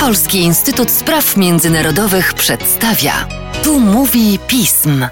Polski 0.00 0.38
Instytut 0.38 0.90
Spraw 0.90 1.36
Międzynarodowych 1.36 2.34
przedstawia. 2.34 3.28
Tu 3.64 3.80
mówi 3.80 4.38
pism. 4.46 5.04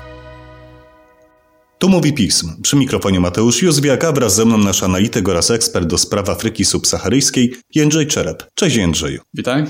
Tu 1.78 1.88
mówi 1.88 2.12
pism. 2.12 2.62
Przy 2.62 2.76
mikrofonie 2.76 3.20
Mateusz 3.20 3.62
Józwiak, 3.62 4.04
a 4.04 4.12
wraz 4.12 4.34
ze 4.34 4.44
mną 4.44 4.58
nasz 4.58 4.82
analityk 4.82 5.28
oraz 5.28 5.50
ekspert 5.50 5.86
do 5.86 5.98
spraw 5.98 6.28
Afryki 6.28 6.64
subsaharyjskiej 6.64 7.54
Jędrzej 7.74 8.06
Czerep. 8.06 8.46
Cześć 8.54 8.76
Jędrzeju. 8.76 9.20
Witaj. 9.34 9.64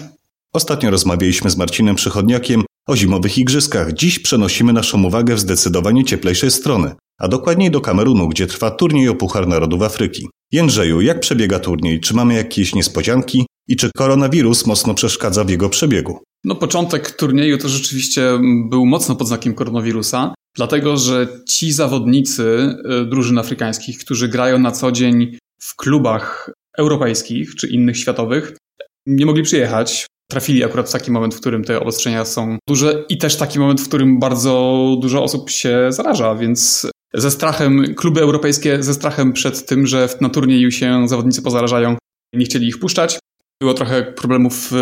Ostatnio 0.53 0.91
rozmawialiśmy 0.91 1.51
z 1.51 1.57
Marcinem 1.57 1.97
Przychodniakiem 1.97 2.65
o 2.89 2.97
zimowych 2.97 3.39
igrzyskach. 3.39 3.93
Dziś 3.93 4.19
przenosimy 4.19 4.73
naszą 4.73 5.05
uwagę 5.05 5.35
w 5.35 5.41
zdecydowanie 5.41 6.05
cieplejszej 6.05 6.51
strony, 6.51 6.95
a 7.19 7.29
dokładniej 7.29 7.71
do 7.71 7.81
Kamerunu, 7.81 8.29
gdzie 8.29 8.47
trwa 8.47 8.71
turniej 8.71 9.09
o 9.09 9.15
Puchar 9.15 9.49
Narodów 9.49 9.83
Afryki. 9.83 10.29
Jędrzeju, 10.53 11.01
jak 11.01 11.21
przebiega 11.21 11.59
turniej? 11.59 12.01
Czy 12.01 12.15
mamy 12.15 12.35
jakieś 12.35 12.75
niespodzianki? 12.75 13.47
I 13.69 13.77
czy 13.77 13.91
koronawirus 13.97 14.67
mocno 14.67 14.95
przeszkadza 14.95 15.45
w 15.45 15.51
jego 15.51 15.69
przebiegu? 15.69 16.19
No, 16.45 16.55
początek 16.55 17.11
turnieju 17.11 17.59
to 17.59 17.69
rzeczywiście 17.69 18.39
był 18.71 18.87
mocno 18.87 19.17
pod 19.17 19.29
znakiem 19.29 19.55
koronawirusa, 19.55 20.35
dlatego 20.57 20.97
że 20.97 21.29
ci 21.49 21.73
zawodnicy 21.73 22.75
y, 23.03 23.07
drużyn 23.07 23.39
afrykańskich, 23.39 23.99
którzy 23.99 24.29
grają 24.29 24.59
na 24.59 24.71
co 24.71 24.93
dzień 24.93 25.39
w 25.61 25.77
klubach 25.77 26.51
europejskich 26.79 27.55
czy 27.55 27.69
innych 27.69 27.99
światowych, 27.99 28.57
nie 29.07 29.27
mogli 29.27 29.43
przyjechać. 29.43 30.07
Trafili 30.31 30.65
akurat 30.65 30.89
w 30.89 30.93
taki 30.93 31.11
moment, 31.11 31.35
w 31.35 31.41
którym 31.41 31.65
te 31.65 31.81
obostrzenia 31.81 32.25
są 32.25 32.59
duże 32.69 33.05
i 33.09 33.19
też 33.19 33.37
taki 33.37 33.59
moment, 33.59 33.81
w 33.81 33.89
którym 33.89 34.19
bardzo 34.19 34.85
dużo 35.01 35.23
osób 35.23 35.51
się 35.51 35.87
zaraża, 35.89 36.35
więc 36.35 36.87
ze 37.15 37.31
strachem, 37.31 37.95
kluby 37.95 38.21
europejskie 38.21 38.83
ze 38.83 38.95
strachem 38.95 39.33
przed 39.33 39.67
tym, 39.67 39.87
że 39.87 40.09
na 40.21 40.29
turnieju 40.29 40.71
się 40.71 41.09
zawodnicy 41.09 41.43
pozarażają, 41.43 41.97
nie 42.35 42.45
chcieli 42.45 42.69
ich 42.69 42.79
puszczać. 42.79 43.19
Było 43.63 43.75
trochę 43.75 44.03
problemów 44.03 44.73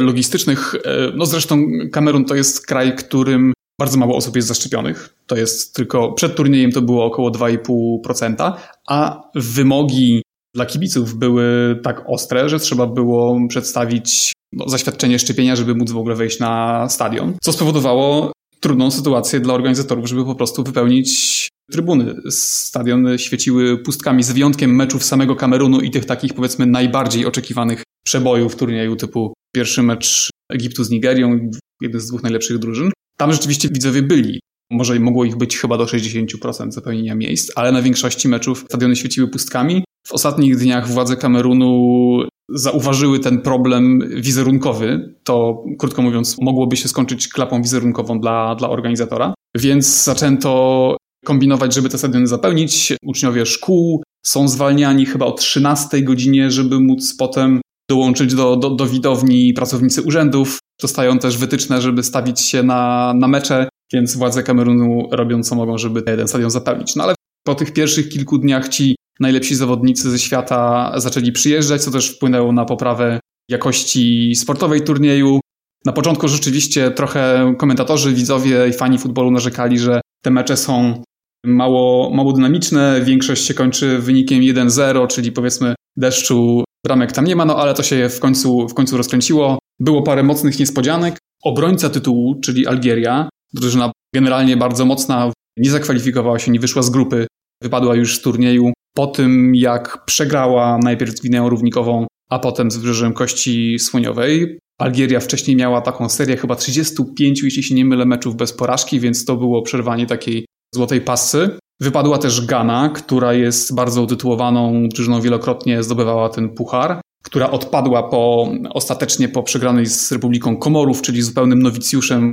logistycznych. 0.00 0.74
E, 0.74 1.12
no 1.16 1.26
zresztą 1.26 1.66
Kamerun 1.92 2.24
to 2.24 2.34
jest 2.34 2.66
kraj, 2.66 2.96
którym 2.96 3.52
bardzo 3.80 3.98
mało 3.98 4.16
osób 4.16 4.36
jest 4.36 4.48
zaszczepionych. 4.48 5.14
To 5.26 5.36
jest 5.36 5.74
tylko 5.74 6.12
przed 6.12 6.36
turniejem 6.36 6.72
to 6.72 6.82
było 6.82 7.04
około 7.04 7.30
2,5%, 7.30 8.52
a 8.88 9.30
wymogi 9.34 10.22
dla 10.54 10.66
kibiców 10.66 11.14
były 11.14 11.78
tak 11.82 12.04
ostre, 12.06 12.48
że 12.48 12.58
trzeba 12.58 12.86
było 12.86 13.38
przedstawić 13.48 14.32
no, 14.52 14.68
zaświadczenie 14.68 15.18
szczepienia, 15.18 15.56
żeby 15.56 15.74
móc 15.74 15.90
w 15.90 15.96
ogóle 15.96 16.14
wejść 16.14 16.40
na 16.40 16.86
stadion. 16.88 17.34
Co 17.42 17.52
spowodowało 17.52 18.32
trudną 18.60 18.90
sytuację 18.90 19.40
dla 19.40 19.54
organizatorów, 19.54 20.08
żeby 20.08 20.24
po 20.24 20.34
prostu 20.34 20.64
wypełnić 20.64 21.48
trybuny. 21.72 22.14
Stadiony 22.30 23.18
świeciły 23.18 23.78
pustkami 23.78 24.22
z 24.22 24.32
wyjątkiem 24.32 24.76
meczów 24.76 25.04
samego 25.04 25.36
Kamerunu 25.36 25.80
i 25.80 25.90
tych 25.90 26.04
takich 26.04 26.34
powiedzmy 26.34 26.66
najbardziej 26.66 27.26
oczekiwanych 27.26 27.82
przebojów 28.04 28.56
turnieju 28.56 28.96
typu 28.96 29.34
pierwszy 29.54 29.82
mecz 29.82 30.30
Egiptu 30.52 30.84
z 30.84 30.90
Nigerią, 30.90 31.50
jeden 31.80 32.00
z 32.00 32.08
dwóch 32.08 32.22
najlepszych 32.22 32.58
drużyn. 32.58 32.90
Tam 33.18 33.32
rzeczywiście 33.32 33.68
widzowie 33.68 34.02
byli. 34.02 34.40
Może 34.70 35.00
mogło 35.00 35.24
ich 35.24 35.36
być 35.36 35.58
chyba 35.58 35.78
do 35.78 35.84
60% 35.84 36.70
zapełnienia 36.70 37.14
miejsc, 37.14 37.52
ale 37.56 37.72
na 37.72 37.82
większości 37.82 38.28
meczów 38.28 38.64
stadiony 38.68 38.96
świeciły 38.96 39.28
pustkami. 39.28 39.84
W 40.06 40.12
ostatnich 40.12 40.56
dniach 40.56 40.88
władze 40.88 41.16
Kamerunu 41.16 42.22
zauważyły 42.48 43.20
ten 43.20 43.40
problem 43.40 44.00
wizerunkowy. 44.16 45.14
To, 45.24 45.64
krótko 45.78 46.02
mówiąc, 46.02 46.36
mogłoby 46.40 46.76
się 46.76 46.88
skończyć 46.88 47.28
klapą 47.28 47.62
wizerunkową 47.62 48.20
dla, 48.20 48.54
dla 48.54 48.70
organizatora. 48.70 49.34
Więc 49.56 50.04
zaczęto 50.04 50.96
kombinować, 51.28 51.74
żeby 51.74 51.88
te 51.88 51.98
stadiony 51.98 52.26
zapełnić. 52.26 52.92
Uczniowie 53.02 53.46
szkół 53.46 54.02
są 54.26 54.48
zwalniani 54.48 55.06
chyba 55.06 55.26
o 55.26 55.32
13 55.32 56.02
godzinie, 56.02 56.50
żeby 56.50 56.80
móc 56.80 57.14
potem 57.18 57.60
dołączyć 57.90 58.34
do, 58.34 58.56
do, 58.56 58.70
do 58.70 58.86
widowni 58.86 59.54
pracownicy 59.54 60.02
urzędów. 60.02 60.58
Dostają 60.82 61.18
też 61.18 61.38
wytyczne, 61.38 61.80
żeby 61.80 62.02
stawić 62.02 62.40
się 62.40 62.62
na, 62.62 63.12
na 63.16 63.28
mecze, 63.28 63.68
więc 63.92 64.16
władze 64.16 64.42
Kamerunu 64.42 65.08
robią 65.12 65.42
co 65.42 65.54
mogą, 65.54 65.78
żeby 65.78 66.02
ten 66.02 66.28
stadion 66.28 66.50
zapełnić. 66.50 66.96
No 66.96 67.04
ale 67.04 67.14
po 67.46 67.54
tych 67.54 67.72
pierwszych 67.72 68.08
kilku 68.08 68.38
dniach 68.38 68.68
ci 68.68 68.96
najlepsi 69.20 69.54
zawodnicy 69.54 70.10
ze 70.10 70.18
świata 70.18 70.92
zaczęli 70.96 71.32
przyjeżdżać, 71.32 71.82
co 71.82 71.90
też 71.90 72.10
wpłynęło 72.10 72.52
na 72.52 72.64
poprawę 72.64 73.20
jakości 73.50 74.34
sportowej 74.34 74.80
turnieju. 74.80 75.40
Na 75.86 75.92
początku 75.92 76.28
rzeczywiście 76.28 76.90
trochę 76.90 77.54
komentatorzy, 77.58 78.12
widzowie 78.12 78.68
i 78.68 78.72
fani 78.72 78.98
futbolu 78.98 79.30
narzekali, 79.30 79.78
że 79.78 80.00
te 80.22 80.30
mecze 80.30 80.56
są 80.56 81.02
mało, 81.44 82.10
mało 82.14 82.32
dynamiczne, 82.32 83.00
większość 83.04 83.44
się 83.44 83.54
kończy 83.54 83.98
wynikiem 83.98 84.40
1-0, 84.40 85.06
czyli 85.06 85.32
powiedzmy 85.32 85.74
deszczu 85.96 86.64
bramek 86.86 87.12
tam 87.12 87.24
nie 87.24 87.36
ma, 87.36 87.44
no 87.44 87.56
ale 87.56 87.74
to 87.74 87.82
się 87.82 88.08
w 88.08 88.20
końcu, 88.20 88.68
w 88.68 88.74
końcu 88.74 88.96
rozkręciło. 88.96 89.58
Było 89.80 90.02
parę 90.02 90.22
mocnych 90.22 90.58
niespodzianek. 90.58 91.18
Obrońca 91.44 91.90
tytułu, 91.90 92.40
czyli 92.40 92.66
Algieria, 92.66 93.28
drużyna 93.54 93.92
generalnie 94.14 94.56
bardzo 94.56 94.84
mocna, 94.84 95.32
nie 95.56 95.70
zakwalifikowała 95.70 96.38
się, 96.38 96.50
nie 96.52 96.60
wyszła 96.60 96.82
z 96.82 96.90
grupy, 96.90 97.26
wypadła 97.62 97.94
już 97.94 98.16
z 98.16 98.22
turnieju 98.22 98.72
po 98.94 99.06
tym, 99.06 99.54
jak 99.54 100.04
przegrała 100.04 100.78
najpierw 100.82 101.16
z 101.16 101.20
Gwineą 101.20 101.48
Równikową, 101.48 102.06
a 102.30 102.38
potem 102.38 102.70
z 102.70 102.76
Wybrzeżem 102.76 103.12
Kości 103.12 103.78
Słoniowej. 103.78 104.58
Algieria 104.78 105.20
wcześniej 105.20 105.56
miała 105.56 105.80
taką 105.80 106.08
serię 106.08 106.36
chyba 106.36 106.56
35, 106.56 107.42
jeśli 107.42 107.62
się 107.62 107.74
nie 107.74 107.84
mylę, 107.84 108.04
meczów 108.04 108.36
bez 108.36 108.52
porażki, 108.52 109.00
więc 109.00 109.24
to 109.24 109.36
było 109.36 109.62
przerwanie 109.62 110.06
takiej 110.06 110.46
złotej 110.74 111.00
pasy. 111.00 111.58
Wypadła 111.80 112.18
też 112.18 112.46
Ghana, 112.46 112.88
która 112.88 113.34
jest 113.34 113.74
bardzo 113.74 114.02
utytułowaną 114.02 114.88
drużyną, 114.88 115.20
wielokrotnie 115.20 115.82
zdobywała 115.82 116.28
ten 116.28 116.48
puchar, 116.48 117.00
która 117.24 117.50
odpadła 117.50 118.02
po, 118.02 118.52
ostatecznie 118.70 119.28
po 119.28 119.42
przegranej 119.42 119.86
z 119.86 120.12
Republiką 120.12 120.56
Komorów, 120.56 121.02
czyli 121.02 121.22
zupełnym 121.22 121.62
nowicjuszem, 121.62 122.32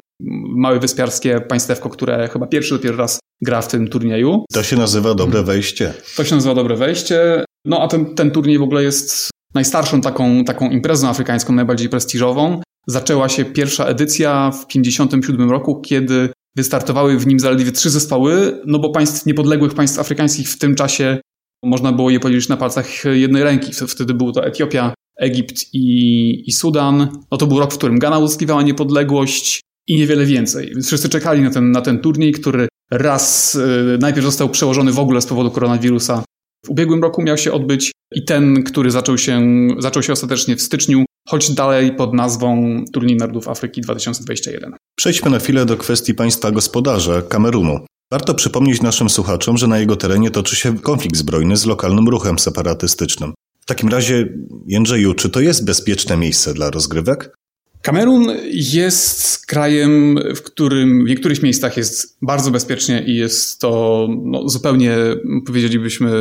małe 0.56 0.80
wyspiarskie 0.80 1.42
państewko, 1.42 1.90
które 1.90 2.28
chyba 2.28 2.48
pierwszy 2.48 2.74
dopiero 2.74 2.98
raz 2.98 3.20
gra 3.42 3.62
w 3.62 3.68
tym 3.68 3.88
turnieju. 3.88 4.46
To 4.54 4.64
się 4.64 4.76
nazywa 4.76 5.14
dobre 5.14 5.44
wejście. 5.44 5.94
To 6.18 6.24
się 6.24 6.36
nazywa 6.36 6.56
dobre 6.56 6.76
wejście. 6.76 7.46
No 7.66 7.82
a 7.82 7.88
ten, 7.88 8.16
ten 8.16 8.32
turniej 8.32 8.60
w 8.60 8.62
ogóle 8.62 8.84
jest 8.84 9.30
najstarszą 9.54 10.02
taką, 10.02 10.44
taką 10.44 10.70
imprezą 10.70 11.10
afrykańską, 11.10 11.54
najbardziej 11.54 11.90
prestiżową. 11.90 12.62
Zaczęła 12.88 13.30
się 13.30 13.46
pierwsza 13.46 13.86
edycja 13.86 14.52
w 14.52 14.68
1957 14.68 15.52
roku, 15.52 15.82
kiedy 15.82 16.30
Wystartowały 16.56 17.20
w 17.20 17.28
nim 17.28 17.40
zaledwie 17.40 17.72
trzy 17.72 17.90
zespoły, 17.90 18.62
no 18.66 18.80
bo 18.80 18.90
państw 18.90 19.26
niepodległych 19.26 19.74
państw 19.74 20.00
afrykańskich 20.00 20.50
w 20.50 20.58
tym 20.58 20.76
czasie 20.76 21.18
można 21.64 21.92
było 21.92 22.10
je 22.10 22.20
policzyć 22.20 22.50
na 22.50 22.58
palcach 22.58 23.04
jednej 23.14 23.44
ręki. 23.44 23.72
Wtedy 23.88 24.14
był 24.14 24.32
to 24.32 24.46
Etiopia, 24.46 24.94
Egipt 25.20 25.74
i, 25.74 26.50
i 26.50 26.52
Sudan. 26.52 27.08
No 27.32 27.38
to 27.38 27.48
był 27.48 27.60
rok, 27.60 27.74
w 27.74 27.78
którym 27.78 28.00
Ghana 28.00 28.20
uzyskiwała 28.20 28.64
niepodległość 28.64 29.62
i 29.88 29.96
niewiele 29.96 30.26
więcej. 30.26 30.68
Więc 30.70 30.88
wszyscy 30.88 31.10
czekali 31.10 31.42
na 31.42 31.52
ten, 31.52 31.72
na 31.72 31.82
ten 31.82 32.00
turniej, 32.00 32.32
który 32.32 32.68
raz 32.92 33.54
yy, 33.54 33.98
najpierw 34.02 34.26
został 34.26 34.50
przełożony 34.50 34.92
w 34.92 35.00
ogóle 35.00 35.22
z 35.22 35.26
powodu 35.26 35.52
koronawirusa. 35.52 36.24
W 36.66 36.70
ubiegłym 36.70 37.02
roku 37.02 37.22
miał 37.22 37.38
się 37.38 37.52
odbyć 37.52 37.92
i 38.16 38.26
ten, 38.26 38.64
który 38.64 38.92
zaczął 38.92 39.18
się, 39.18 39.68
zaczął 39.80 40.04
się 40.04 40.14
ostatecznie 40.14 40.56
w 40.56 40.62
styczniu, 40.62 41.06
choć 41.30 41.52
dalej 41.52 41.96
pod 41.96 42.14
nazwą 42.14 42.84
Turniej 42.94 43.18
Narodów 43.18 43.48
Afryki 43.48 43.82
2021. 43.82 44.76
Przejdźmy 44.96 45.32
na 45.32 45.40
chwilę 45.40 45.66
do 45.66 45.78
kwestii 45.78 46.14
państwa 46.14 46.52
gospodarza 46.52 47.22
Kamerunu. 47.22 47.80
Warto 48.12 48.34
przypomnieć 48.34 48.82
naszym 48.82 49.10
słuchaczom, 49.10 49.58
że 49.58 49.68
na 49.68 49.80
jego 49.80 49.96
terenie 49.96 50.32
toczy 50.32 50.56
się 50.56 50.80
konflikt 50.80 51.18
zbrojny 51.18 51.58
z 51.58 51.66
lokalnym 51.66 52.08
ruchem 52.08 52.40
separatystycznym. 52.40 53.34
W 53.60 53.66
takim 53.66 53.90
razie, 53.90 54.30
Jędrzeju, 54.68 55.14
czy 55.14 55.30
to 55.30 55.40
jest 55.40 55.66
bezpieczne 55.66 56.18
miejsce 56.18 56.54
dla 56.54 56.72
rozgrywek? 56.72 57.36
Kamerun 57.82 58.32
jest 58.52 59.46
krajem, 59.46 60.20
w 60.36 60.42
którym 60.42 61.06
w 61.06 61.10
niektórych 61.10 61.44
miejscach 61.44 61.78
jest 61.78 62.18
bardzo 62.22 62.52
bezpiecznie 62.52 63.04
i 63.08 63.16
jest 63.16 63.60
to 63.60 64.08
no, 64.24 64.50
zupełnie, 64.50 64.98
powiedzielibyśmy, 65.46 66.12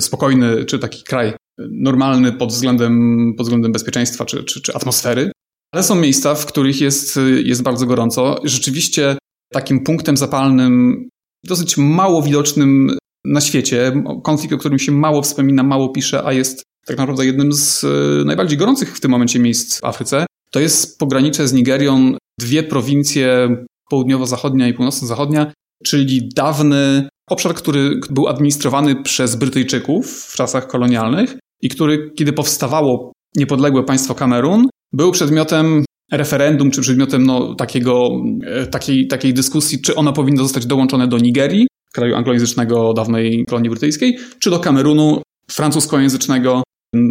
spokojny, 0.00 0.64
czy 0.64 0.78
taki 0.78 1.02
kraj 1.02 1.32
normalny 1.70 2.32
pod 2.32 2.48
względem, 2.48 3.34
pod 3.36 3.46
względem 3.46 3.72
bezpieczeństwa 3.72 4.24
czy, 4.24 4.44
czy, 4.44 4.60
czy 4.60 4.74
atmosfery. 4.74 5.32
Ale 5.74 5.82
są 5.82 5.94
miejsca, 5.94 6.34
w 6.34 6.46
których 6.46 6.80
jest, 6.80 7.18
jest 7.44 7.62
bardzo 7.62 7.86
gorąco. 7.86 8.40
Rzeczywiście 8.44 9.16
takim 9.52 9.84
punktem 9.84 10.16
zapalnym, 10.16 11.08
dosyć 11.44 11.76
mało 11.76 12.22
widocznym 12.22 12.96
na 13.24 13.40
świecie, 13.40 14.02
konflikt, 14.24 14.54
o 14.54 14.58
którym 14.58 14.78
się 14.78 14.92
mało 14.92 15.22
wspomina, 15.22 15.62
mało 15.62 15.88
pisze, 15.88 16.24
a 16.24 16.32
jest 16.32 16.62
tak 16.86 16.98
naprawdę 16.98 17.26
jednym 17.26 17.52
z 17.52 17.84
najbardziej 18.26 18.58
gorących 18.58 18.96
w 18.96 19.00
tym 19.00 19.10
momencie 19.10 19.38
miejsc 19.38 19.80
w 19.80 19.84
Afryce, 19.84 20.26
to 20.50 20.60
jest 20.60 20.98
pogranicze 20.98 21.48
z 21.48 21.52
Nigerią, 21.52 22.16
dwie 22.40 22.62
prowincje, 22.62 23.56
południowo-zachodnia 23.90 24.68
i 24.68 24.74
północno-zachodnia, 24.74 25.52
czyli 25.84 26.28
dawny 26.36 27.08
obszar, 27.30 27.54
który 27.54 28.00
był 28.10 28.28
administrowany 28.28 29.02
przez 29.02 29.36
Brytyjczyków 29.36 30.10
w 30.10 30.34
czasach 30.34 30.66
kolonialnych 30.66 31.38
i 31.62 31.68
który, 31.68 32.10
kiedy 32.16 32.32
powstawało 32.32 33.12
niepodległe 33.36 33.84
państwo 33.84 34.14
Kamerun, 34.14 34.66
był 34.92 35.12
przedmiotem 35.12 35.84
referendum, 36.12 36.70
czy 36.70 36.80
przedmiotem 36.80 37.22
no, 37.22 37.54
takiego, 37.54 38.08
e, 38.46 38.66
takiej, 38.66 39.06
takiej 39.06 39.34
dyskusji, 39.34 39.80
czy 39.80 39.94
ono 39.94 40.12
powinno 40.12 40.42
zostać 40.42 40.66
dołączone 40.66 41.08
do 41.08 41.18
Nigerii, 41.18 41.66
kraju 41.92 42.16
anglojęzycznego 42.16 42.92
dawnej 42.92 43.44
kolonii 43.48 43.70
brytyjskiej, 43.70 44.18
czy 44.38 44.50
do 44.50 44.58
Kamerunu 44.58 45.22
francuskojęzycznego, 45.50 46.62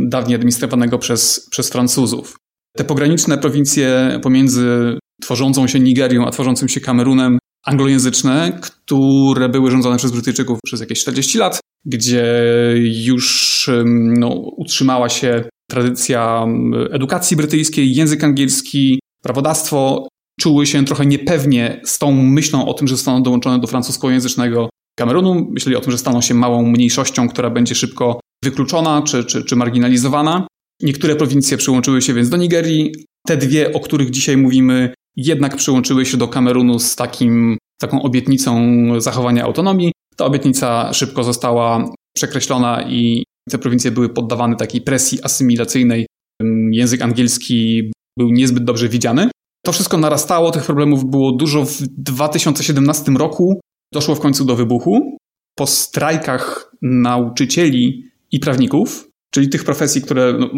dawniej 0.07 0.35
administrowanego 0.35 0.97
przez, 0.97 1.47
przez 1.51 1.69
Francuzów. 1.69 2.35
te 2.77 2.83
pograniczne 2.83 3.37
prowincje 3.37 4.19
pomiędzy 4.23 4.97
tworzącą 5.21 5.67
się 5.67 5.79
Nigerią 5.79 6.25
a 6.25 6.31
tworzącym 6.31 6.69
się 6.69 6.79
Kamerunem 6.79 7.37
anglojęzyczne, 7.65 8.59
które 8.61 9.49
były 9.49 9.71
rządzone 9.71 9.97
przez 9.97 10.11
Brytyjczyków 10.11 10.59
przez 10.65 10.79
jakieś 10.79 11.01
40 11.01 11.37
lat, 11.37 11.59
gdzie 11.85 12.25
już 13.05 13.69
no, 13.95 14.27
utrzymała 14.57 15.09
się 15.09 15.43
tradycja 15.69 16.45
edukacji 16.91 17.37
brytyjskiej, 17.37 17.95
język 17.95 18.23
angielski, 18.23 18.99
prawodawstwo, 19.23 20.07
czuły 20.39 20.65
się 20.65 20.85
trochę 20.85 21.05
niepewnie 21.05 21.81
z 21.85 21.99
tą 21.99 22.11
myślą 22.11 22.67
o 22.67 22.73
tym, 22.73 22.87
że 22.87 22.95
zostaną 22.95 23.23
dołączone 23.23 23.59
do 23.59 23.67
francuskojęzycznego 23.67 24.69
Kamerunu. 24.95 25.47
Myśleli 25.51 25.75
o 25.75 25.81
tym, 25.81 25.91
że 25.91 25.97
staną 25.97 26.21
się 26.21 26.33
małą 26.33 26.65
mniejszością, 26.65 27.29
która 27.29 27.49
będzie 27.49 27.75
szybko 27.75 28.19
wykluczona 28.43 29.01
czy, 29.01 29.25
czy, 29.25 29.43
czy 29.43 29.55
marginalizowana. 29.55 30.47
Niektóre 30.81 31.15
prowincje 31.15 31.57
przyłączyły 31.57 32.01
się 32.01 32.13
więc 32.13 32.29
do 32.29 32.37
Nigerii. 32.37 32.91
Te 33.27 33.37
dwie, 33.37 33.73
o 33.73 33.79
których 33.79 34.09
dzisiaj 34.09 34.37
mówimy, 34.37 34.93
jednak 35.15 35.55
przyłączyły 35.55 36.05
się 36.05 36.17
do 36.17 36.27
Kamerunu 36.27 36.79
z 36.79 36.95
takim, 36.95 37.57
taką 37.79 38.01
obietnicą 38.01 38.61
zachowania 38.97 39.43
autonomii. 39.43 39.91
Ta 40.21 40.25
obietnica 40.25 40.93
szybko 40.93 41.23
została 41.23 41.89
przekreślona 42.15 42.83
i 42.89 43.23
te 43.49 43.57
prowincje 43.57 43.91
były 43.91 44.09
poddawane 44.09 44.55
takiej 44.55 44.81
presji 44.81 45.23
asymilacyjnej. 45.23 46.05
Język 46.71 47.01
angielski 47.01 47.91
był 48.17 48.29
niezbyt 48.29 48.63
dobrze 48.63 48.89
widziany. 48.89 49.29
To 49.65 49.71
wszystko 49.71 49.97
narastało, 49.97 50.51
tych 50.51 50.63
problemów 50.63 51.05
było 51.05 51.31
dużo. 51.31 51.65
W 51.65 51.77
2017 51.81 53.11
roku 53.11 53.59
doszło 53.93 54.15
w 54.15 54.19
końcu 54.19 54.45
do 54.45 54.55
wybuchu. 54.55 55.17
Po 55.55 55.67
strajkach 55.67 56.71
nauczycieli 56.81 58.03
i 58.31 58.39
prawników, 58.39 59.07
czyli 59.33 59.49
tych 59.49 59.63
profesji, 59.63 60.01
które 60.01 60.33
no, 60.39 60.49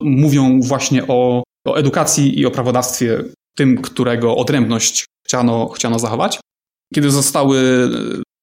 mówią 0.00 0.60
właśnie 0.60 1.06
o, 1.06 1.42
o 1.66 1.76
edukacji 1.76 2.38
i 2.38 2.46
o 2.46 2.50
prawodawstwie, 2.50 3.24
tym, 3.56 3.82
którego 3.82 4.36
odrębność 4.36 5.04
chciano, 5.26 5.68
chciano 5.68 5.98
zachować. 5.98 6.40
Kiedy 6.94 7.10
zostały 7.10 7.88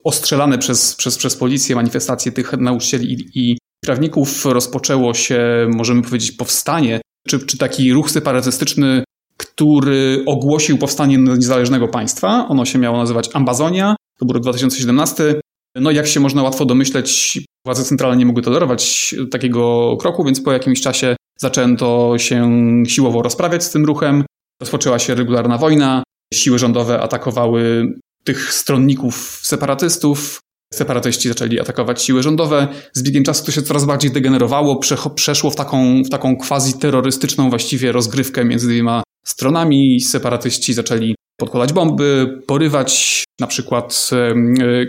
ostrzelane 0.06 0.57
przez, 0.57 0.96
przez, 0.96 1.18
przez 1.18 1.36
policję 1.36 1.75
manifestacje 1.75 2.31
tych 2.31 2.54
nauczycieli 2.54 3.13
i, 3.13 3.52
i 3.52 3.57
prawników, 3.81 4.46
rozpoczęło 4.46 5.13
się, 5.13 5.68
możemy 5.75 6.02
powiedzieć, 6.02 6.31
powstanie, 6.31 7.02
czy, 7.28 7.40
czy 7.40 7.57
taki 7.57 7.94
ruch 7.94 8.12
separatystyczny, 8.12 9.04
który 9.38 10.24
ogłosił 10.25 10.78
powstanie 10.78 11.18
niezależnego 11.18 11.88
państwa. 11.88 12.48
Ono 12.48 12.66
się 12.66 12.80
miało 12.80 12.98
nazywać 12.98 13.30
Ambazonia. 13.34 13.96
To 14.19 14.25
był 14.25 14.34
rok 14.34 14.44
2017. 14.44 15.42
No 15.75 15.92
jak 15.92 16.08
się 16.08 16.19
można 16.19 16.44
łatwo 16.44 16.66
domyśleć, 16.66 17.40
władze 17.66 17.84
centralne 17.84 18.18
nie 18.18 18.25
mogły 18.25 18.42
tolerować 18.42 19.16
takiego 19.31 19.98
kroku, 19.98 20.24
więc 20.24 20.42
po 20.42 20.51
jakimś 20.51 20.81
czasie 20.81 21.16
zaczęto 21.40 22.18
się 22.18 22.51
siłowo 22.88 23.22
rozprawiać 23.22 23.63
z 23.63 23.72
tym 23.72 23.86
ruchem. 23.86 24.24
Rozpoczęła 24.62 25.00
się 25.00 25.16
regularna 25.16 25.58
wojna. 25.58 26.04
Siły 26.34 26.60
rządowe 26.60 27.01
atakowały 27.01 27.94
tych 28.25 28.54
stronników 28.54 29.39
separatystów. 29.44 30.39
Separatyści 30.74 31.30
zaczęli 31.30 31.60
atakować 31.60 32.04
siły 32.04 32.24
rządowe. 32.24 32.68
Z 32.94 33.04
biegiem 33.04 33.24
czasu 33.24 33.45
to 33.45 33.51
się 33.51 33.62
coraz 33.62 33.86
bardziej 33.86 34.12
degenerowało, 34.12 34.80
przeszło 35.16 35.51
w 35.51 35.56
taką, 35.56 36.04
w 36.04 36.10
taką 36.10 36.36
quasi-terrorystyczną 36.38 37.50
właściwie 37.50 37.92
rozgrywkę 37.92 38.45
między 38.45 38.68
dwiema 38.68 39.04
stronami. 39.25 40.01
Separatyści 40.01 40.74
zaczęli 40.74 41.16
podkładać 41.38 41.74
bomby, 41.74 42.42
porywać 42.48 43.24
na 43.39 43.48
przykład 43.48 44.10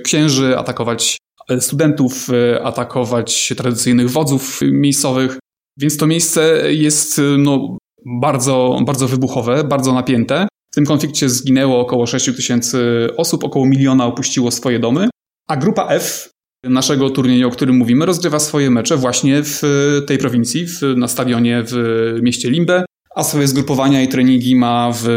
księży, 0.04 0.58
atakować 0.58 1.18
e, 1.48 1.60
studentów, 1.60 2.28
e, 2.30 2.62
atakować 2.64 3.52
tradycyjnych 3.56 4.10
wodzów 4.10 4.60
miejscowych. 4.62 5.38
Więc 5.78 5.96
to 5.96 6.06
miejsce 6.06 6.72
jest 6.72 7.20
no, 7.38 7.76
bardzo, 8.06 8.78
bardzo 8.86 9.08
wybuchowe, 9.08 9.64
bardzo 9.64 9.92
napięte. 9.92 10.48
Tym 10.76 10.86
konflikcie 10.86 11.28
zginęło 11.28 11.80
około 11.80 12.06
6 12.06 12.36
tysięcy 12.36 13.08
osób, 13.16 13.44
około 13.44 13.66
miliona 13.66 14.06
opuściło 14.06 14.50
swoje 14.50 14.78
domy, 14.78 15.08
a 15.48 15.56
grupa 15.56 15.88
F 15.88 16.30
naszego 16.64 17.10
turnieju, 17.10 17.48
o 17.48 17.50
którym 17.50 17.76
mówimy, 17.76 18.06
rozgrywa 18.06 18.38
swoje 18.38 18.70
mecze 18.70 18.96
właśnie 18.96 19.42
w 19.42 19.62
tej 20.06 20.18
prowincji, 20.18 20.66
w, 20.66 20.82
na 20.96 21.08
stadionie 21.08 21.62
w 21.66 21.74
mieście 22.22 22.50
Limbe, 22.50 22.84
a 23.14 23.22
swoje 23.22 23.48
zgrupowania 23.48 24.02
i 24.02 24.08
treningi 24.08 24.56
ma 24.56 24.92
w 24.94 25.08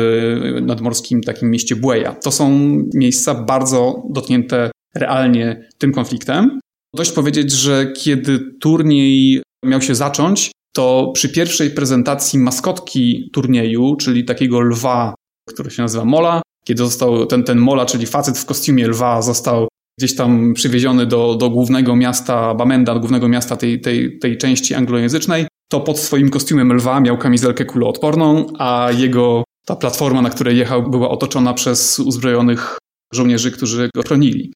nadmorskim 0.62 1.22
takim 1.22 1.50
mieście 1.50 1.76
Bueja. 1.76 2.12
To 2.14 2.32
są 2.32 2.50
miejsca 2.94 3.34
bardzo 3.34 4.04
dotknięte 4.10 4.72
realnie 4.96 5.70
tym 5.78 5.92
konfliktem. 5.92 6.60
Dość 6.96 7.12
powiedzieć, 7.12 7.52
że 7.52 7.92
kiedy 7.92 8.40
turniej 8.62 9.44
miał 9.66 9.82
się 9.82 9.96
zacząć, 9.96 10.52
to 10.76 11.12
przy 11.14 11.30
pierwszej 11.30 11.70
prezentacji 11.70 12.40
maskotki 12.40 13.30
turnieju, 13.34 13.96
czyli 13.96 14.26
takiego 14.26 14.62
lwa, 14.62 15.14
który 15.50 15.72
się 15.72 15.82
nazywa 15.82 16.06
Mola, 16.06 16.42
kiedy 16.66 16.84
został 16.84 17.26
ten, 17.26 17.44
ten 17.44 17.58
Mola, 17.58 17.86
czyli 17.86 18.06
facet 18.06 18.38
w 18.38 18.46
kostiumie 18.46 18.88
lwa, 18.88 19.22
został 19.22 19.68
gdzieś 20.00 20.16
tam 20.16 20.54
przywieziony 20.54 21.06
do, 21.06 21.36
do 21.36 21.50
głównego 21.50 21.96
miasta 21.96 22.56
Bamenda, 22.56 23.00
głównego 23.00 23.28
miasta 23.28 23.58
tej, 23.58 23.82
tej, 23.82 24.20
tej 24.20 24.38
części 24.38 24.74
anglojęzycznej, 24.74 25.48
to 25.72 25.82
pod 25.82 26.00
swoim 26.00 26.30
kostiumem 26.30 26.74
lwa 26.74 27.00
miał 27.00 27.18
kamizelkę 27.18 27.66
kuloodporną, 27.66 28.48
a 28.60 28.90
jego 28.98 29.44
ta 29.66 29.76
platforma, 29.76 30.22
na 30.22 30.30
której 30.30 30.58
jechał, 30.58 30.90
była 30.90 31.10
otoczona 31.10 31.54
przez 31.54 32.00
uzbrojonych 32.00 32.78
żołnierzy, 33.14 33.52
którzy 33.52 33.90
go 33.96 34.02
chronili. 34.02 34.54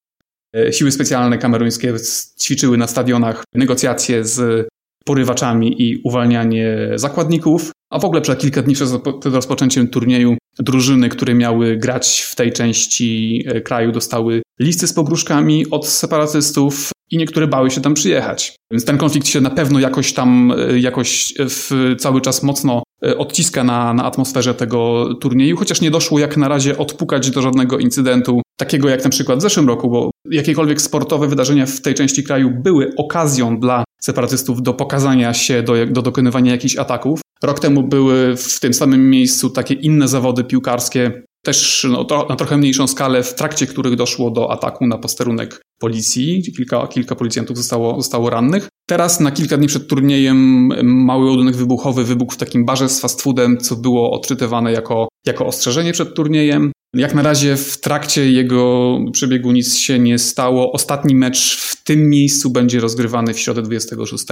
E, 0.56 0.74
siły 0.74 0.92
specjalne 0.92 1.38
kameruńskie 1.38 1.94
ćwiczyły 2.42 2.78
na 2.78 2.88
stadionach 2.88 3.44
negocjacje 3.56 4.26
z 4.26 4.68
porywaczami 5.06 5.82
i 5.82 6.02
uwalnianie 6.04 6.78
zakładników. 6.96 7.72
A 7.92 8.00
w 8.00 8.06
ogóle 8.06 8.22
przed 8.22 8.40
kilka 8.40 8.62
dni 8.62 8.76
przed 8.76 8.90
rozpoczęciem 9.26 9.88
turnieju 9.88 10.38
drużyny, 10.60 11.10
które 11.10 11.34
miały 11.34 11.78
grać 11.78 12.22
w 12.22 12.36
tej 12.36 12.54
części 12.54 13.44
e, 13.48 13.62
kraju, 13.62 13.92
dostały 13.92 14.42
listy 14.60 14.88
z 14.88 14.94
pogróżkami 14.94 15.70
od 15.70 15.88
separatystów 15.88 16.92
i 17.12 17.18
niektóre 17.18 17.48
bały 17.48 17.72
się 17.72 17.82
tam 17.82 17.94
przyjechać. 17.94 18.56
Więc 18.72 18.86
ten 18.86 18.98
konflikt 18.98 19.28
się 19.28 19.42
na 19.42 19.50
pewno 19.50 19.80
jakoś 19.80 20.14
tam, 20.14 20.54
e, 20.58 20.80
jakoś 20.80 21.34
w, 21.40 21.96
cały 22.00 22.22
czas 22.22 22.44
mocno 22.44 22.84
e, 23.06 23.18
odciska 23.18 23.64
na, 23.64 23.94
na 23.94 24.04
atmosferze 24.04 24.54
tego 24.54 25.10
turnieju, 25.16 25.58
chociaż 25.58 25.82
nie 25.82 25.92
doszło 25.92 26.20
jak 26.20 26.38
na 26.38 26.48
razie 26.48 26.78
odpukać 26.78 27.32
do 27.32 27.42
żadnego 27.42 27.80
incydentu, 27.80 28.42
takiego 28.58 28.90
jak 28.90 29.04
na 29.04 29.10
przykład 29.10 29.40
w 29.40 29.42
zeszłym 29.42 29.68
roku, 29.68 29.90
bo 29.90 30.12
jakiekolwiek 30.30 30.82
sportowe 30.82 31.28
wydarzenia 31.28 31.66
w 31.66 31.82
tej 31.82 31.94
części 31.94 32.24
kraju 32.24 32.52
były 32.64 32.94
okazją 32.98 33.60
dla 33.60 33.84
separatystów 34.06 34.62
do 34.62 34.74
pokazania 34.74 35.34
się, 35.34 35.64
do, 35.64 35.86
do 35.86 36.02
dokonywania 36.02 36.52
jakichś 36.52 36.78
ataków. 36.78 37.22
Rok 37.44 37.60
temu 37.60 37.84
były 37.84 38.38
w 38.38 38.60
tym 38.60 38.74
samym 38.74 39.10
miejscu 39.10 39.50
takie 39.50 39.74
inne 39.74 40.08
zawody 40.08 40.44
piłkarskie, 40.44 41.24
też 41.46 41.88
no, 41.90 42.06
to, 42.06 42.26
na 42.30 42.36
trochę 42.36 42.58
mniejszą 42.58 42.88
skalę, 42.88 43.24
w 43.24 43.36
trakcie 43.36 43.68
których 43.68 43.96
doszło 43.96 44.32
do 44.32 44.52
ataku 44.52 44.88
na 44.88 44.98
posterunek 44.98 45.62
policji, 45.80 46.44
kilka, 46.58 46.88
kilka 46.88 47.16
policjantów 47.16 47.58
zostało, 47.58 48.02
zostało 48.02 48.30
rannych. 48.30 48.68
Teraz 48.88 49.20
na 49.20 49.32
kilka 49.32 49.58
dni 49.58 49.68
przed 49.68 49.88
turniejem 49.88 50.70
mały 50.84 51.30
ładunek 51.30 51.56
wybuchowy 51.56 52.04
wybuchł 52.04 52.34
w 52.34 52.38
takim 52.38 52.66
barze 52.66 52.90
z 52.90 53.02
fast 53.02 53.22
foodem, 53.22 53.58
co 53.58 53.76
było 53.76 54.12
odczytywane 54.12 54.72
jako, 54.72 55.08
jako 55.26 55.46
ostrzeżenie 55.46 55.94
przed 55.94 56.16
turniejem. 56.16 56.72
Jak 56.96 57.14
na 57.14 57.22
razie 57.22 57.58
w 57.58 57.78
trakcie 57.78 58.32
jego 58.32 58.98
przebiegu 59.12 59.52
nic 59.52 59.76
się 59.76 60.00
nie 60.00 60.20
stało. 60.20 60.72
Ostatni 60.72 61.16
mecz 61.16 61.58
w 61.58 61.84
tym 61.84 62.10
miejscu 62.10 62.50
będzie 62.50 62.80
rozgrywany 62.80 63.34
w 63.34 63.40
środę 63.40 63.62
26 63.62 64.26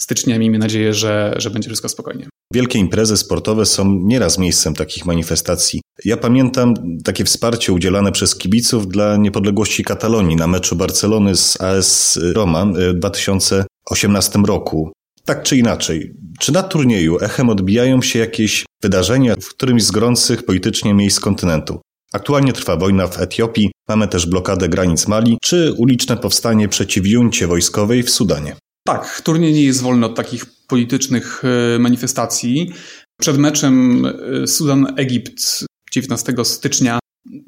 stycznia. 0.00 0.38
Miejmy 0.38 0.58
nadzieję, 0.58 0.94
że, 0.94 1.34
że 1.36 1.50
będzie 1.50 1.68
wszystko 1.68 1.88
spokojnie. 1.88 2.28
Wielkie 2.52 2.78
imprezy 2.78 3.16
sportowe 3.16 3.66
są 3.66 3.98
nieraz 4.02 4.38
miejscem 4.38 4.74
takich 4.74 5.06
manifestacji. 5.06 5.80
Ja 6.04 6.16
pamiętam 6.16 6.74
takie 7.04 7.24
wsparcie 7.24 7.72
udzielane 7.72 8.12
przez 8.12 8.36
kibiców 8.36 8.88
dla 8.88 9.16
niepodległości 9.16 9.84
Katalonii 9.84 10.36
na 10.36 10.46
meczu 10.46 10.76
Barcelony 10.76 11.36
z 11.36 11.60
AS 11.60 12.18
Roma 12.32 12.66
w 12.66 12.94
2018 12.94 14.38
roku. 14.46 14.92
Tak 15.24 15.42
czy 15.42 15.56
inaczej, 15.56 16.14
czy 16.38 16.52
na 16.52 16.62
turnieju 16.62 17.18
echem 17.20 17.48
odbijają 17.48 18.02
się 18.02 18.18
jakieś 18.18 18.64
wydarzenia 18.82 19.34
w 19.34 19.48
którymś 19.48 19.82
z 19.82 19.90
gorących 19.90 20.42
politycznie 20.42 20.94
miejsc 20.94 21.20
kontynentu? 21.20 21.80
Aktualnie 22.16 22.52
trwa 22.52 22.76
wojna 22.76 23.06
w 23.06 23.20
Etiopii, 23.20 23.70
mamy 23.88 24.08
też 24.08 24.26
blokadę 24.26 24.68
granic 24.68 25.08
Mali, 25.08 25.38
czy 25.42 25.72
uliczne 25.76 26.16
powstanie 26.16 26.68
przeciw 26.68 27.06
juncie 27.06 27.46
wojskowej 27.46 28.02
w 28.02 28.10
Sudanie. 28.10 28.56
Tak, 28.86 29.20
turniej 29.24 29.52
nie 29.52 29.64
jest 29.64 29.82
wolny 29.82 30.06
od 30.06 30.14
takich 30.14 30.46
politycznych 30.68 31.42
e, 31.44 31.78
manifestacji. 31.78 32.72
Przed 33.20 33.38
meczem 33.38 34.06
e, 34.06 34.46
Sudan-Egipt 34.46 35.64
19 35.92 36.32
stycznia 36.42 36.98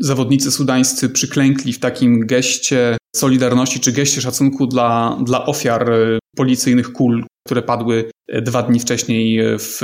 zawodnicy 0.01 0.51
sudańscy 0.51 1.09
przyklękli 1.09 1.73
w 1.73 1.79
takim 1.79 2.27
geście 2.27 2.97
solidarności 3.17 3.81
czy 3.81 3.93
geście 3.93 4.21
szacunku 4.21 4.67
dla, 4.67 5.19
dla 5.25 5.47
ofiar 5.47 5.91
e, 5.91 6.19
policyjnych 6.37 6.93
kul, 6.93 7.25
które 7.47 7.63
padły 7.63 8.11
dwa 8.43 8.63
dni 8.63 8.81
wcześniej 8.81 9.41
w, 9.59 9.79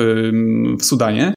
w 0.80 0.84
Sudanie. 0.84 1.34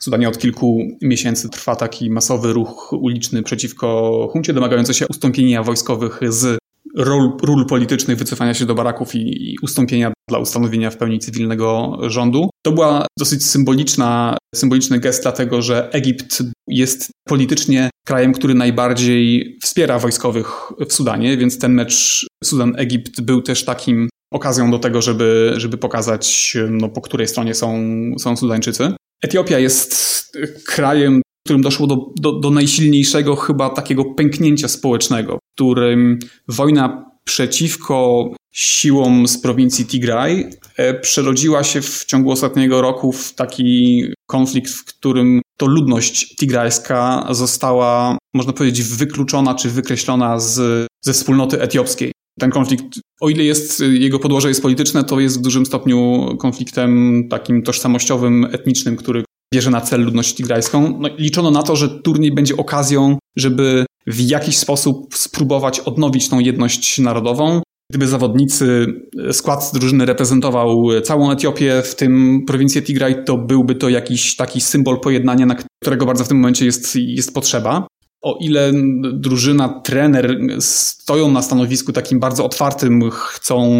W 0.00 0.04
Sudanie 0.04 0.28
od 0.28 0.38
kilku 0.38 0.78
miesięcy 1.02 1.48
trwa 1.48 1.76
taki 1.76 2.10
masowy 2.10 2.52
ruch 2.52 2.92
uliczny 2.92 3.42
przeciwko 3.42 4.28
huncie, 4.32 4.52
domagający 4.52 4.94
się 4.94 5.06
ustąpienia 5.08 5.62
wojskowych 5.62 6.20
z 6.28 6.58
ról, 6.96 7.32
ról 7.42 7.66
politycznych, 7.66 8.18
wycofania 8.18 8.54
się 8.54 8.66
do 8.66 8.74
baraków 8.74 9.14
i, 9.14 9.52
i 9.52 9.56
ustąpienia 9.62 10.12
dla 10.28 10.38
ustanowienia 10.38 10.90
w 10.90 10.96
pełni 10.96 11.18
cywilnego 11.18 11.98
rządu. 12.02 12.50
To 12.66 12.72
była 12.72 13.06
dosyć 13.18 13.46
symboliczna, 13.46 14.36
symboliczny 14.54 14.98
gest, 15.00 15.22
dlatego 15.22 15.62
że 15.62 15.92
Egipt 15.92 16.42
jest 16.68 17.10
politycznie 17.28 17.90
krajem, 18.06 18.32
który 18.32 18.54
najbardziej 18.54 19.56
wspiera 19.62 19.98
wojskowych 19.98 20.72
w 20.88 20.92
Sudanie, 20.92 21.36
więc 21.36 21.58
ten 21.58 21.72
mecz 21.72 22.26
Sudan-Egipt 22.44 23.20
był 23.20 23.42
też 23.42 23.64
takim 23.64 24.08
okazją 24.32 24.70
do 24.70 24.78
tego, 24.78 25.02
żeby, 25.02 25.54
żeby 25.56 25.78
pokazać, 25.78 26.56
no, 26.70 26.88
po 26.88 27.00
której 27.00 27.28
stronie 27.28 27.54
są, 27.54 27.82
są 28.18 28.36
Sudańczycy. 28.36 28.92
Etiopia 29.22 29.58
jest 29.58 30.32
krajem, 30.66 31.20
w 31.20 31.44
którym 31.44 31.62
doszło 31.62 31.86
do, 31.86 31.96
do, 32.20 32.32
do 32.32 32.50
najsilniejszego 32.50 33.36
chyba 33.36 33.70
takiego 33.70 34.04
pęknięcia 34.04 34.68
społecznego, 34.68 35.38
w 35.38 35.54
którym 35.54 36.18
wojna 36.48 37.10
przeciwko 37.24 38.28
siłom 38.52 39.28
z 39.28 39.38
prowincji 39.38 39.86
Tigraj 39.86 40.50
e, 40.76 40.94
przerodziła 40.94 41.64
się 41.64 41.82
w 41.82 42.04
ciągu 42.04 42.30
ostatniego 42.30 42.80
roku 42.80 43.12
w 43.12 43.34
taki 43.34 44.04
konflikt, 44.26 44.70
w 44.70 44.84
którym 44.84 45.40
to 45.56 45.66
ludność 45.66 46.36
tigrajska 46.36 47.26
została, 47.30 48.18
można 48.34 48.52
powiedzieć, 48.52 48.82
wykluczona 48.82 49.54
czy 49.54 49.70
wykreślona 49.70 50.40
z, 50.40 50.86
ze 51.04 51.12
wspólnoty 51.12 51.62
etiopskiej. 51.62 52.12
Ten 52.38 52.50
konflikt, 52.50 52.84
o 53.20 53.28
ile 53.28 53.44
jest, 53.44 53.80
jego 53.80 54.18
podłoże 54.18 54.48
jest 54.48 54.62
polityczne, 54.62 55.04
to 55.04 55.20
jest 55.20 55.38
w 55.38 55.42
dużym 55.42 55.66
stopniu 55.66 56.26
konfliktem 56.38 57.22
takim 57.30 57.62
tożsamościowym, 57.62 58.44
etnicznym, 58.52 58.96
który 58.96 59.24
bierze 59.54 59.70
na 59.70 59.80
cel 59.80 60.04
ludność 60.04 60.34
tigrajską. 60.34 60.98
No, 61.00 61.08
liczono 61.18 61.50
na 61.50 61.62
to, 61.62 61.76
że 61.76 61.88
turniej 61.88 62.34
będzie 62.34 62.56
okazją, 62.56 63.18
żeby 63.38 63.86
w 64.06 64.20
jakiś 64.20 64.58
sposób 64.58 65.14
spróbować 65.14 65.80
odnowić 65.80 66.28
tą 66.28 66.38
jedność 66.38 66.98
narodową. 66.98 67.62
Gdyby 67.90 68.06
zawodnicy, 68.06 68.86
skład 69.32 69.70
drużyny 69.74 70.06
reprezentował 70.06 70.86
całą 71.04 71.30
Etiopię, 71.30 71.82
w 71.84 71.94
tym 71.94 72.42
prowincję 72.46 72.82
Tigraj, 72.82 73.24
to 73.24 73.38
byłby 73.38 73.74
to 73.74 73.88
jakiś 73.88 74.36
taki 74.36 74.60
symbol 74.60 75.00
pojednania, 75.00 75.46
na 75.46 75.56
którego 75.82 76.06
bardzo 76.06 76.24
w 76.24 76.28
tym 76.28 76.36
momencie 76.36 76.64
jest, 76.64 76.96
jest 76.96 77.34
potrzeba. 77.34 77.86
O 78.22 78.38
ile 78.40 78.72
drużyna, 79.12 79.68
trener 79.68 80.38
stoją 80.60 81.30
na 81.30 81.42
stanowisku 81.42 81.92
takim 81.92 82.20
bardzo 82.20 82.44
otwartym, 82.44 83.10
chcą, 83.10 83.74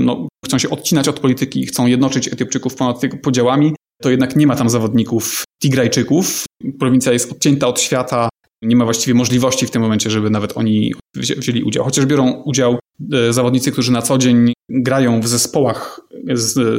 no, 0.00 0.28
chcą 0.46 0.58
się 0.58 0.70
odcinać 0.70 1.08
od 1.08 1.20
polityki, 1.20 1.66
chcą 1.66 1.86
jednoczyć 1.86 2.28
Etiopczyków 2.28 2.74
ponad 2.74 3.00
podziałami, 3.22 3.74
to 4.02 4.10
jednak 4.10 4.36
nie 4.36 4.46
ma 4.46 4.56
tam 4.56 4.70
zawodników 4.70 5.44
Tigrajczyków. 5.62 6.44
Prowincja 6.78 7.12
jest 7.12 7.32
odcięta 7.32 7.66
od 7.66 7.80
świata, 7.80 8.28
nie 8.62 8.76
ma 8.76 8.84
właściwie 8.84 9.14
możliwości 9.14 9.66
w 9.66 9.70
tym 9.70 9.82
momencie, 9.82 10.10
żeby 10.10 10.30
nawet 10.30 10.56
oni 10.56 10.92
wzięli 11.16 11.62
udział. 11.62 11.84
Chociaż 11.84 12.06
biorą 12.06 12.42
udział 12.44 12.78
e, 13.12 13.32
zawodnicy, 13.32 13.72
którzy 13.72 13.92
na 13.92 14.02
co 14.02 14.18
dzień 14.18 14.52
grają 14.68 15.20
w 15.20 15.28
zespołach 15.28 16.00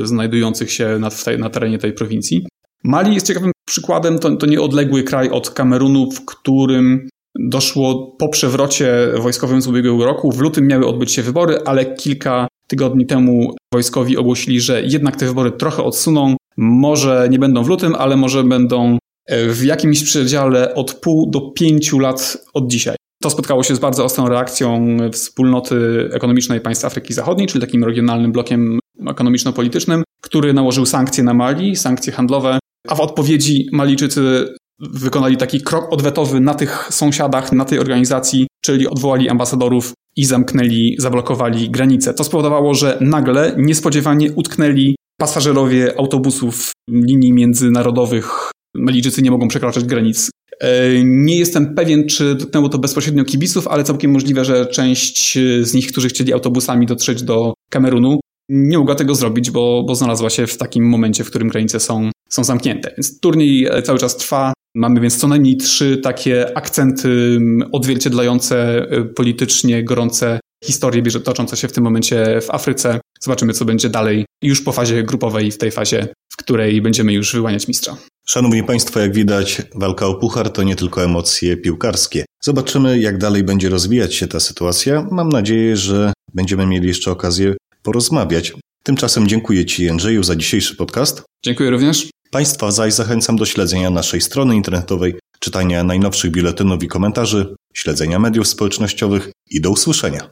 znajdujących 0.03 0.71
się 0.71 0.99
na, 0.99 1.09
na 1.37 1.49
terenie 1.49 1.77
tej 1.77 1.93
prowincji. 1.93 2.45
Mali 2.85 3.13
jest 3.13 3.27
ciekawym 3.27 3.51
przykładem, 3.67 4.19
to, 4.19 4.35
to 4.35 4.45
nieodległy 4.45 5.03
kraj 5.03 5.29
od 5.29 5.49
Kamerunu, 5.49 6.11
w 6.11 6.25
którym 6.25 7.09
doszło 7.39 8.15
po 8.19 8.29
przewrocie 8.29 9.07
wojskowym 9.17 9.61
z 9.61 9.67
ubiegłego 9.67 10.05
roku. 10.05 10.31
W 10.31 10.39
lutym 10.39 10.67
miały 10.67 10.87
odbyć 10.87 11.11
się 11.11 11.21
wybory, 11.21 11.59
ale 11.65 11.95
kilka 11.95 12.47
tygodni 12.67 13.05
temu 13.05 13.55
wojskowi 13.73 14.17
ogłosili, 14.17 14.61
że 14.61 14.83
jednak 14.83 15.15
te 15.15 15.25
wybory 15.25 15.51
trochę 15.51 15.83
odsuną. 15.83 16.35
Może 16.57 17.27
nie 17.31 17.39
będą 17.39 17.63
w 17.63 17.67
lutym, 17.67 17.95
ale 17.95 18.17
może 18.17 18.43
będą 18.43 18.97
e, 19.25 19.47
w 19.47 19.63
jakimś 19.63 20.03
przedziale 20.03 20.75
od 20.75 20.93
pół 20.93 21.29
do 21.29 21.41
pięciu 21.41 21.99
lat 21.99 22.37
od 22.53 22.67
dzisiaj. 22.67 22.95
To 23.21 23.29
spotkało 23.29 23.63
się 23.63 23.75
z 23.75 23.79
bardzo 23.79 24.03
ostrą 24.03 24.27
reakcją 24.27 24.97
wspólnoty 25.11 26.09
ekonomicznej 26.13 26.61
państw 26.61 26.85
Afryki 26.85 27.13
Zachodniej, 27.13 27.47
czyli 27.47 27.61
takim 27.61 27.83
regionalnym 27.83 28.31
blokiem 28.31 28.79
ekonomiczno-politycznym, 29.07 30.03
który 30.21 30.53
nałożył 30.53 30.85
sankcje 30.85 31.23
na 31.23 31.33
Mali, 31.33 31.75
sankcje 31.75 32.13
handlowe, 32.13 32.59
a 32.87 32.95
w 32.95 32.99
odpowiedzi 32.99 33.67
Malijczycy 33.71 34.47
wykonali 34.79 35.37
taki 35.37 35.61
krok 35.61 35.93
odwetowy 35.93 36.39
na 36.39 36.53
tych 36.53 36.87
sąsiadach, 36.91 37.51
na 37.51 37.65
tej 37.65 37.79
organizacji, 37.79 38.47
czyli 38.65 38.87
odwołali 38.87 39.29
ambasadorów 39.29 39.93
i 40.15 40.25
zamknęli, 40.25 40.95
zablokowali 40.99 41.69
granice. 41.69 42.13
To 42.13 42.23
spowodowało, 42.23 42.73
że 42.73 42.97
nagle, 43.01 43.55
niespodziewanie 43.57 44.31
utknęli 44.31 44.95
pasażerowie 45.19 45.99
autobusów 45.99 46.71
linii 46.89 47.33
międzynarodowych. 47.33 48.51
Malijczycy 48.75 49.21
nie 49.21 49.31
mogą 49.31 49.47
przekraczać 49.47 49.83
granic. 49.83 50.31
E, 50.59 50.89
nie 51.03 51.37
jestem 51.37 51.75
pewien, 51.75 52.07
czy 52.07 52.35
dotknęło 52.35 52.69
to 52.69 52.77
bezpośrednio 52.77 53.23
kibiców, 53.23 53.67
ale 53.67 53.83
całkiem 53.83 54.11
możliwe, 54.11 54.45
że 54.45 54.65
część 54.65 55.37
z 55.61 55.73
nich, 55.73 55.91
którzy 55.91 56.09
chcieli 56.09 56.33
autobusami 56.33 56.85
dotrzeć 56.85 57.23
do 57.23 57.53
Kamerunu, 57.69 58.19
nie 58.49 58.77
mogła 58.77 58.95
tego 58.95 59.15
zrobić, 59.15 59.51
bo, 59.51 59.83
bo 59.87 59.95
znalazła 59.95 60.29
się 60.29 60.47
w 60.47 60.57
takim 60.57 60.89
momencie, 60.89 61.23
w 61.23 61.29
którym 61.29 61.47
granice 61.47 61.79
są, 61.79 62.09
są 62.29 62.43
zamknięte. 62.43 62.93
Więc 62.97 63.19
turniej 63.19 63.65
e, 63.65 63.81
cały 63.81 63.99
czas 63.99 64.17
trwa. 64.17 64.53
Mamy 64.75 65.01
więc 65.01 65.17
co 65.17 65.27
najmniej 65.27 65.57
trzy 65.57 65.97
takie 65.97 66.57
akcenty 66.57 67.39
odzwierciedlające 67.71 68.77
e, 68.77 69.03
politycznie 69.03 69.83
gorące 69.83 70.39
historie 70.65 71.03
toczące 71.23 71.57
się 71.57 71.67
w 71.67 71.71
tym 71.71 71.83
momencie 71.83 72.41
w 72.41 72.51
Afryce. 72.51 72.99
Zobaczymy, 73.21 73.53
co 73.53 73.65
będzie 73.65 73.89
dalej 73.89 74.25
już 74.43 74.61
po 74.61 74.71
fazie 74.71 75.03
grupowej, 75.03 75.51
w 75.51 75.57
tej 75.57 75.71
fazie, 75.71 76.07
w 76.29 76.37
której 76.37 76.81
będziemy 76.81 77.13
już 77.13 77.33
wyłaniać 77.33 77.67
mistrza. 77.67 77.97
Szanowni 78.27 78.63
Państwo, 78.63 78.99
jak 78.99 79.13
widać, 79.13 79.61
walka 79.75 80.07
o 80.07 80.15
puchar 80.15 80.49
to 80.49 80.63
nie 80.63 80.75
tylko 80.75 81.03
emocje 81.03 81.57
piłkarskie. 81.57 82.25
Zobaczymy, 82.43 82.99
jak 82.99 83.17
dalej 83.17 83.43
będzie 83.43 83.69
rozwijać 83.69 84.13
się 84.13 84.27
ta 84.27 84.39
sytuacja. 84.39 85.07
Mam 85.11 85.29
nadzieję, 85.29 85.77
że 85.77 86.13
będziemy 86.33 86.65
mieli 86.65 86.87
jeszcze 86.87 87.11
okazję 87.11 87.55
porozmawiać. 87.83 88.53
Tymczasem 88.85 89.27
dziękuję 89.27 89.65
Ci, 89.65 89.83
Jędrzeju, 89.83 90.23
za 90.23 90.35
dzisiejszy 90.35 90.75
podcast. 90.75 91.23
Dziękuję 91.45 91.69
również. 91.69 92.09
Państwa 92.31 92.71
zaś 92.71 92.93
zachęcam 92.93 93.35
do 93.35 93.45
śledzenia 93.45 93.89
naszej 93.89 94.21
strony 94.21 94.55
internetowej, 94.55 95.15
czytania 95.39 95.83
najnowszych 95.83 96.31
biuletynów 96.31 96.83
i 96.83 96.87
komentarzy, 96.87 97.55
śledzenia 97.73 98.19
mediów 98.19 98.47
społecznościowych 98.47 99.31
i 99.49 99.61
do 99.61 99.69
usłyszenia. 99.69 100.29